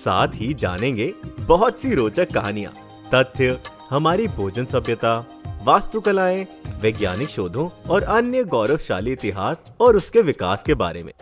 साथ 0.00 0.28
ही 0.34 0.54
जानेंगे 0.54 1.14
बहुत 1.40 1.80
सी 1.80 1.94
रोचक 1.94 2.32
कहानियाँ, 2.32 2.72
तथ्य, 3.14 3.60
हमारी 3.90 4.26
भोजन 4.26 4.64
सभ्यता, 4.64 5.26
वास्तुकलाएँ, 5.64 6.46
वैज्ञानिक 6.80 7.28
शोधों 7.28 7.68
और 7.90 8.02
अन्य 8.02 8.44
गौरवशाली 8.44 9.12
इतिहास 9.12 9.74
और 9.80 9.96
उसके 9.96 10.22
विकास 10.22 10.62
के 10.66 10.74
बारे 10.74 11.02
में। 11.04 11.12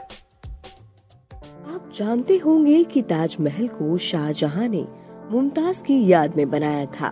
आप 1.74 1.92
जानते 1.94 2.36
होंगे 2.36 2.84
कि 2.84 3.02
ताजमहल 3.02 3.68
को 3.68 3.96
शाहजहां 3.98 4.68
ने 4.68 4.86
मुमताज़ 5.30 5.82
की 5.82 6.08
याद 6.08 6.36
में 6.36 6.50
बनाया 6.50 6.86
था। 6.86 7.10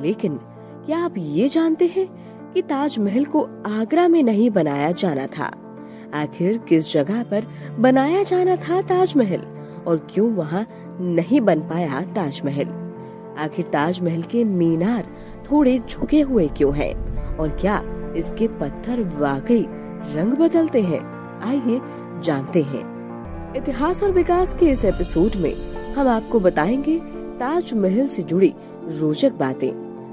लेकिन 0.00 0.38
क्या 0.86 1.04
आप 1.04 1.14
ये 1.18 1.48
जानते 1.48 1.86
हैं 1.86 2.06
कि 2.52 2.62
ताजमहल 2.62 3.24
को 3.24 3.42
आगरा 3.66 4.08
में 4.08 4.22
नहीं 4.22 4.50
बनाया 4.50 4.92
जाना 4.92 5.26
था? 5.26 5.52
आखिर 6.14 6.58
किस 6.58 6.92
जगह 6.92 7.22
पर 7.22 7.46
बनाया 7.78 8.22
जाना 8.22 8.56
था 8.56 8.82
ताजमहल? 8.82 9.57
और 9.88 10.06
क्यों 10.10 10.32
वहाँ 10.32 10.66
नहीं 11.00 11.40
बन 11.40 11.60
पाया 11.60 12.00
ताजमहल? 12.00 12.66
आखिर 13.38 13.64
ताजमहल 13.64 14.22
के 14.22 14.44
मीनार 14.44 15.06
थोड़े 15.50 15.78
झुके 15.78 16.20
हुए 16.20 16.48
क्यों 16.48 16.74
हैं? 16.74 17.18
और 17.36 17.48
क्या 17.48 17.84
इसके 18.16 18.48
पत्थर 18.48 19.02
वाकई 19.18 19.66
रंग 20.14 20.32
बदलते 20.32 20.82
हैं? 20.82 21.00
आइए 21.48 21.80
जानते 22.20 22.62
हैं। 22.62 22.98
इतिहास 23.56 24.02
और 24.02 24.12
विकास 24.12 24.54
के 24.54 24.66
इस 24.66 24.84
एपिसोड 24.84 25.36
में 25.36 25.54
हम 25.94 26.08
आपको 26.08 26.40
बताएँगे 26.40 26.98
ताजमहल 27.38 28.06
से 28.06 28.22
जुड़ी 28.22 28.54
रोचक 29.00 29.32
बातें। 29.32 29.72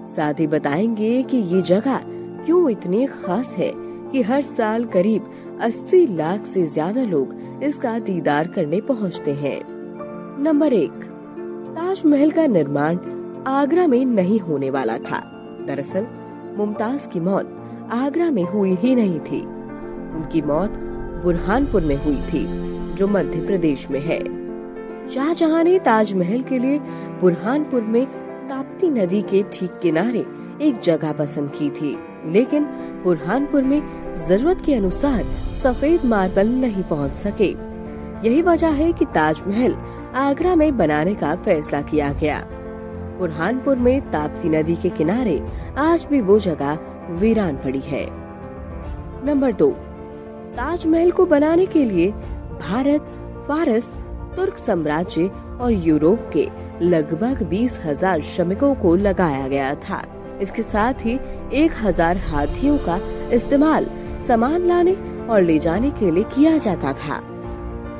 साथ 0.09 0.33
ही 0.39 0.47
बताएँगे 0.47 1.23
कि 1.23 1.37
ये 1.37 1.61
जगह 1.61 2.01
क्यों 2.45 2.69
इतनी 2.69 3.05
खास 3.05 3.55
है 3.57 3.84
कि 4.15 4.21
हर 4.21 4.41
साल 4.41 4.85
करीब 4.85 5.31
80 5.61 6.07
लाख 6.07 6.45
से 6.45 6.65
ज़्यादा 6.65 7.03
लोग 7.03 7.59
इसका 7.63 7.99
दीदार 7.99 8.47
करने 8.47 8.81
पहुँचते 8.81 9.33
हैं। 9.33 9.61
नंबर 10.43 10.73
एक, 10.73 10.91
ताजमहल 11.75 12.31
का 12.31 12.47
निर्माण 12.47 12.97
आगरा 13.47 13.87
में 13.87 14.05
नहीं 14.05 14.39
होने 14.39 14.69
वाला 14.69 14.97
था। 14.97 15.19
दरअसल, 15.67 16.07
मुमताज़ 16.57 17.09
की 17.09 17.19
मौत 17.19 17.63
आगरा 17.91 18.31
में 18.31 18.43
हुई 18.43 18.75
ही 18.75 18.95
नहीं 18.95 19.19
थी। 19.19 19.41
उनकी 20.15 20.41
मौत 20.41 20.69
बुरहानपुर 21.23 21.81
में 21.81 22.05
हुई 22.05 22.21
थी, 22.33 22.47
जो 22.93 23.07
मध्य 23.07 23.45
प्रदेश 23.45 23.91
में 23.91 24.01
है। 24.01 24.23
शाहजहां 25.09 25.63
ने 25.63 25.79
ताजमहल 25.79 26.41
के 26.41 26.59
लिए 26.59 26.79
बुरहानपुर 27.21 27.81
में 27.81 28.05
ताप्ती 28.49 28.89
नदी 28.89 29.21
के 29.21 29.43
ठीक 29.53 29.71
किनारे 29.81 30.25
एक 30.61 30.79
जगह 30.79 31.11
पसंद 31.11 31.49
की 31.49 31.69
थी। 31.69 31.97
लेकिन 32.25 32.63
बुरहानपुर 33.03 33.63
में 33.63 33.81
ज़रूरत 34.27 34.61
के 34.65 34.73
अनुसार 34.73 35.23
सफ़ेद 35.63 36.05
मार्बल 36.05 36.47
नहीं 36.49 36.83
पहुँच 36.83 37.15
सके। 37.17 37.49
यही 38.27 38.41
वजह 38.41 38.71
है 38.73 38.91
कि 38.93 39.05
ताजमहल 39.05 39.73
आगरा 40.17 40.55
में 40.55 40.77
बनाने 40.77 41.13
का 41.15 41.35
फैसला 41.35 41.81
किया 41.81 42.11
गया। 42.13 42.39
बुरहानपुर 43.19 43.77
में 43.77 44.11
ताप्ती 44.11 44.49
नदी 44.49 44.75
के 44.75 44.89
किनारे 44.89 45.41
आज 45.77 46.05
भी 46.09 46.21
वो 46.21 46.39
जगह 46.39 46.79
वीरान 47.11 47.55
पड़ी 47.55 47.79
है। 47.79 48.05
नंबर 49.25 49.53
दो, 49.53 49.69
ताजमहल 50.55 51.11
को 51.11 51.25
बनाने 51.25 51.65
के 51.65 51.83
लिए 51.85 52.11
भारत, 52.11 53.01
फारस, 53.47 53.93
तुर्क 54.35 54.57
साम्राज्य 54.57 55.27
और 55.61 55.71
यूरोप 55.71 56.29
के 56.33 56.47
लगभग 56.81 57.43
बीस 57.43 57.79
हज़ार 57.85 58.21
श्रमिकों 58.21 58.73
को 58.75 58.95
लगाया 58.95 59.47
गया 59.47 59.73
था। 59.79 60.01
इसके 60.41 60.61
साथ 60.61 61.05
ही 61.05 61.19
एक 61.53 61.71
हज़ार 61.83 62.17
हाथियों 62.17 62.77
का 62.87 62.99
इस्तेमाल 63.35 63.85
सामान 64.27 64.67
लाने 64.67 64.95
और 65.29 65.41
ले 65.41 65.57
जाने 65.59 65.91
के 65.91 66.11
लिए 66.11 66.23
किया 66.35 66.57
जाता 66.57 66.93
था। 66.93 67.19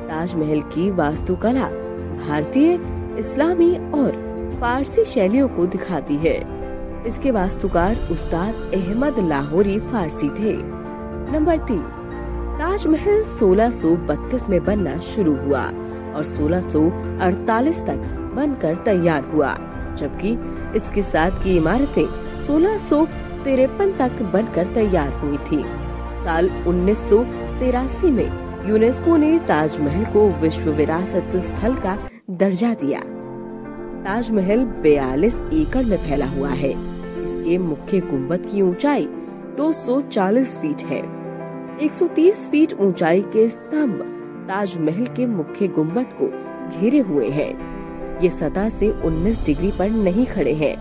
ताजमहल 0.08 0.60
की 0.74 0.90
वास्तुकला 0.90 1.68
भारतीय, 2.18 2.74
इस्लामी 3.18 3.72
और 3.94 4.58
फारसी 4.60 5.04
शैलियों 5.04 5.48
को 5.48 5.66
दिखाती 5.66 6.16
है। 6.16 6.36
इसके 7.06 7.30
वास्तुकार 7.30 7.96
उस्ताद 8.12 8.54
अहमद 8.74 9.18
लाहौरी 9.28 9.78
फारसी 9.80 10.28
थे। 10.28 10.56
नंबर 11.32 11.56
तीन, 11.58 11.82
ताजमहल 12.58 13.22
1632 13.32 14.48
में 14.48 14.62
बनना 14.64 14.96
शुरू 15.04 15.34
हुआ 15.36 15.62
और 15.62 16.24
1648 16.24 17.80
तक 17.86 18.32
बनकर 18.36 18.76
तैयार 18.84 19.24
हुआ, 19.24 19.56
जबकि 19.98 20.36
इसके 20.76 21.02
साथ 21.02 21.42
की 21.44 21.56
इमारतें 21.56 22.25
सोलह 22.46 22.78
तक 23.98 24.22
बनकर 24.22 24.66
तैयार 24.66 25.08
हुई 25.08 25.36
थी। 25.36 25.62
साल 26.24 26.50
उन्नीस 26.66 27.04
में 28.04 28.68
यूनेस्को 28.68 29.16
ने 29.16 29.38
ताजमहल 29.38 30.04
को 30.04 30.28
विश्व 30.40 30.70
विरासत 30.70 31.36
स्थल 31.36 31.74
का 31.74 31.98
दर्जा 32.30 32.74
दिया। 32.74 33.00
ताजमहल 34.04 34.64
42 34.64 35.40
एकड़ 35.52 35.84
में 35.84 35.96
फैला 35.96 36.26
हुआ 36.26 36.48
है। 36.48 36.70
इसके 37.24 37.58
मुख्य 37.58 38.00
गुंबद 38.00 38.46
की 38.46 38.62
ऊंचाई 38.62 39.06
240 39.56 40.56
फीट 40.56 40.82
है। 40.82 41.02
130 41.82 42.46
फीट 42.46 42.74
ऊंचाई 42.80 43.22
के 43.22 43.48
स्तंभ 43.48 44.00
ताजमहल 44.48 45.06
के 45.06 45.26
मुख्य 45.26 45.68
गुंबद 45.68 46.06
को 46.22 46.26
घेरे 46.80 46.98
हुए 46.98 47.28
हैं। 47.28 48.20
ये 48.20 48.30
सतह 48.30 48.68
से 48.68 48.90
19 48.90 49.44
डिग्री 49.44 49.72
पर 49.78 49.90
नहीं 49.90 50.26
खड़े 50.26 50.52
हैं, 50.52 50.76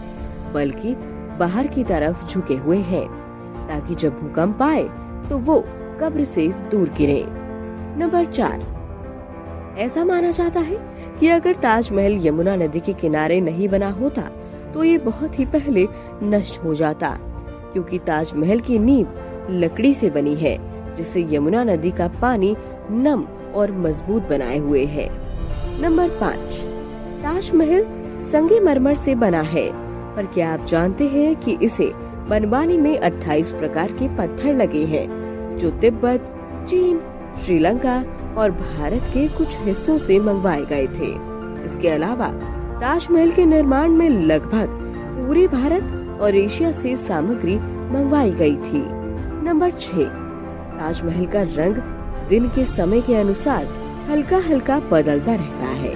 बल्कि 0.53 0.95
बाहर 1.38 1.68
की 1.68 1.84
तरफ़ 1.84 2.25
झुके 2.28 2.56
हुए 2.56 2.78
हैं, 2.78 3.07
ताकि 3.68 3.96
जब 3.96 4.19
भूकंप 4.19 4.62
आए 4.63 4.84
तो 5.29 5.38
वो 5.38 5.63
कब्र 6.01 6.23
से 6.23 6.47
दूर 6.72 6.90
गिरे। 6.97 7.23
नंबर 8.00 8.25
चार। 8.25 8.73
ऐसा 9.79 10.03
माना 10.06 10.31
जाता 10.31 10.59
है 10.59 10.78
कि 11.19 11.28
अगर 11.28 11.56
ताजमहल 11.56 12.19
यमुना 12.28 12.56
नदी 12.56 12.79
के 12.79 12.94
किनारे 12.94 13.40
नहीं 13.41 13.69
बना 13.69 13.90
होता 13.91 14.22
तो 14.73 14.84
ये 14.84 14.97
बहुत 14.97 15.40
ही 15.40 15.46
पहले 15.46 15.88
नष्ट 16.23 16.63
हो 16.63 16.73
जाता, 16.73 17.09
क्योंकि 17.73 18.00
ताजमहल 18.00 18.59
की 18.59 18.79
नींव 18.79 19.47
लकड़ी 19.52 19.94
से 19.94 20.09
बनी 20.09 20.35
है, 20.35 20.57
जिससे 20.96 21.25
यमुना 21.31 21.63
नदी 21.63 21.91
का 21.91 22.07
पानी 22.22 22.56
नम 22.91 23.25
और 23.56 23.72
मज़बूत 23.72 24.28
बनाए 24.29 24.57
हुए 24.57 24.85
है। 24.85 25.07
नंबर 25.81 26.09
पाँच। 26.19 26.56
ताजमहल 27.23 27.85
संगे 28.22 28.59
मरमर 28.59 28.96
से 28.96 29.16
बना 29.16 29.41
है। 29.44 29.69
पर 30.15 30.25
क्या 30.25 30.53
आप 30.53 30.65
जानते 30.65 31.07
हैं 31.07 31.35
कि 31.35 31.57
इसे 31.61 31.91
बनवाने 32.29 32.77
में 32.77 32.99
28 32.99 33.51
प्रकार 33.51 33.91
के 33.91 34.17
पत्थर 34.17 34.55
लगे 34.55 34.85
हैं, 34.85 35.07
जो 35.57 35.69
तिब्बत, 35.69 36.35
चीन, 36.69 37.01
श्रीलंका 37.45 38.03
और 38.37 38.51
भारत 38.51 39.01
के 39.13 39.27
कुछ 39.27 39.57
हिस्सों 39.59 39.97
से 39.97 40.19
मंगवाए 40.19 40.61
गए 40.61 40.87
थे। 40.87 41.35
इसके 41.65 41.89
अलावा, 41.89 42.27
ताजमहल 42.81 43.31
के 43.31 43.45
निर्माण 43.45 43.89
में 43.89 44.09
लगभग 44.09 44.67
पूरे 45.25 45.47
भारत 45.47 46.17
और 46.21 46.35
एशिया 46.35 46.71
से 46.71 46.95
सामग्री 46.95 47.55
मंगवाई 47.59 48.31
गई 48.31 48.55
थी। 48.55 48.85
नंबर 49.43 49.71
छह, 49.71 50.03
ताजमहल 50.79 51.25
का 51.25 51.41
रंग 51.41 51.75
दिन 52.29 52.47
के 52.47 52.65
समय 52.65 53.01
के 53.01 53.15
अनुसार 53.15 53.67
हल्का 54.09 54.37
हल्का 54.37 54.79
बदलता 54.79 55.35
रहता 55.35 55.65
है। 55.65 55.93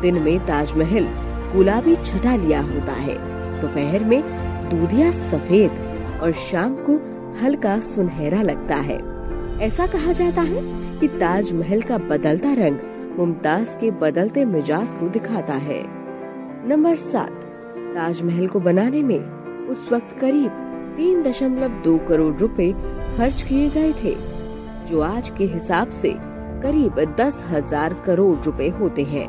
दिन 0.00 0.22
में 0.22 0.46
ताजमहल 0.46 1.08
गुलाबी 1.56 1.96
छटा 1.96 2.36
लिया 2.36 2.62
होता 2.62 2.92
है। 2.92 3.31
दोपहर 3.62 4.04
में 4.04 4.22
दूधिया 4.70 5.10
सफ़ेद 5.12 6.20
और 6.22 6.32
शाम 6.40 6.76
को 6.80 6.96
हल्का 7.42 7.78
सुनहरा 7.80 8.42
लगता 8.42 8.76
है। 8.82 9.00
ऐसा 9.60 9.86
कहा 9.86 10.12
जाता 10.12 10.42
है 10.42 10.62
कि 11.00 11.08
ताजमहल 11.08 11.82
का 11.82 11.98
बदलता 11.98 12.52
रंग 12.54 12.78
मुमताज़ 13.18 13.76
के 13.76 13.90
बदलते 13.90 14.44
मिजाज 14.44 14.94
को 14.94 15.08
दिखाता 15.08 15.54
है। 15.54 15.82
नंबर 16.68 16.94
सात, 16.96 17.30
ताजमहल 17.94 18.46
को 18.46 18.60
बनाने 18.60 19.02
में 19.02 19.18
उस 19.68 19.92
वक्त 19.92 20.18
करीब 20.18 20.50
तीन 20.96 21.22
दशमलव 21.22 21.82
दो 21.84 21.96
करोड़ 21.98 22.34
रुपए 22.36 22.70
खर्च 23.16 23.42
किए 23.42 23.68
गए 23.68 23.92
थे, 24.02 24.14
जो 24.86 25.00
आज 25.00 25.30
के 25.30 25.44
हिसाब 25.44 25.90
से 25.90 26.14
करीब 26.62 27.00
दस 27.18 27.44
हज़ार 27.50 27.94
करोड़ 28.06 28.36
रुपए 28.38 28.68
होते 28.70 29.02
हैं। 29.04 29.28